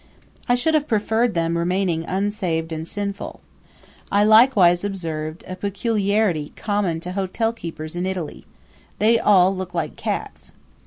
[0.49, 3.39] I should have preferred them remaining unsaved and sinful.
[4.11, 8.47] I likewise observed a peculiarity common to hotelkeepers in Italy
[8.97, 10.53] they all look like cats.